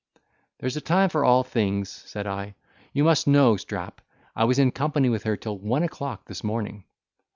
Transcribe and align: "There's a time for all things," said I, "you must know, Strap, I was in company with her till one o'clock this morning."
"There's 0.57 0.77
a 0.77 0.81
time 0.81 1.09
for 1.09 1.23
all 1.23 1.43
things," 1.43 1.87
said 2.07 2.25
I, 2.25 2.55
"you 2.91 3.03
must 3.03 3.27
know, 3.27 3.55
Strap, 3.55 4.01
I 4.35 4.45
was 4.45 4.57
in 4.57 4.71
company 4.71 5.09
with 5.09 5.25
her 5.25 5.37
till 5.37 5.59
one 5.59 5.83
o'clock 5.83 6.25
this 6.25 6.43
morning." 6.43 6.85